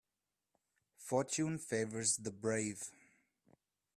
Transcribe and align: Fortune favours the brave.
Fortune 0.97 1.59
favours 1.59 2.17
the 2.17 2.31
brave. 2.31 2.89